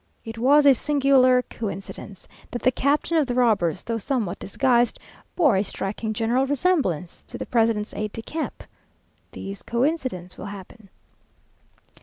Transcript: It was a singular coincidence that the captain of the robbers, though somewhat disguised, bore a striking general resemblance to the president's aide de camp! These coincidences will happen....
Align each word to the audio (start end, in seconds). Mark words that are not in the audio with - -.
It 0.25 0.39
was 0.39 0.65
a 0.65 0.73
singular 0.73 1.43
coincidence 1.43 2.27
that 2.49 2.63
the 2.63 2.71
captain 2.71 3.17
of 3.17 3.27
the 3.27 3.35
robbers, 3.35 3.83
though 3.83 3.99
somewhat 3.99 4.39
disguised, 4.39 4.97
bore 5.35 5.55
a 5.57 5.63
striking 5.63 6.11
general 6.11 6.47
resemblance 6.47 7.21
to 7.27 7.37
the 7.37 7.45
president's 7.45 7.93
aide 7.93 8.13
de 8.13 8.23
camp! 8.23 8.63
These 9.31 9.61
coincidences 9.61 10.39
will 10.39 10.47
happen.... 10.47 10.89